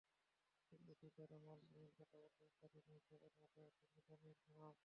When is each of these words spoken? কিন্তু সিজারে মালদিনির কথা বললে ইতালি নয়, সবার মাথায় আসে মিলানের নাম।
কিন্তু 0.71 0.91
সিজারে 1.01 1.37
মালদিনির 1.39 1.91
কথা 1.97 2.17
বললে 2.17 2.43
ইতালি 2.47 2.79
নয়, 2.87 3.01
সবার 3.07 3.33
মাথায় 3.39 3.67
আসে 3.71 3.87
মিলানের 3.97 4.37
নাম। 4.51 4.75